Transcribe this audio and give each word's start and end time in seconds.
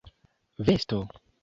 vesto 0.67 0.99